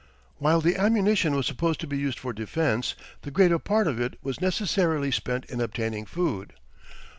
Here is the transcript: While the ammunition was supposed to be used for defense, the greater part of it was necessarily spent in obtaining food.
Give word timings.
While 0.39 0.61
the 0.61 0.77
ammunition 0.77 1.35
was 1.35 1.45
supposed 1.45 1.79
to 1.81 1.85
be 1.85 1.95
used 1.95 2.17
for 2.17 2.33
defense, 2.33 2.95
the 3.21 3.29
greater 3.29 3.59
part 3.59 3.85
of 3.85 4.01
it 4.01 4.17
was 4.23 4.41
necessarily 4.41 5.11
spent 5.11 5.45
in 5.45 5.61
obtaining 5.61 6.07
food. 6.07 6.53